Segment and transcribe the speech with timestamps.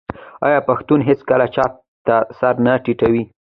[0.47, 1.65] آیا پښتون هیڅکله چا
[2.07, 3.23] ته سر نه ټیټوي؟